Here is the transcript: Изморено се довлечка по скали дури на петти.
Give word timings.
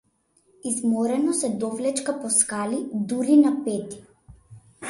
Изморено 0.69 1.33
се 1.41 1.49
довлечка 1.65 2.15
по 2.21 2.29
скали 2.39 2.81
дури 3.13 3.37
на 3.45 3.55
петти. 3.69 4.01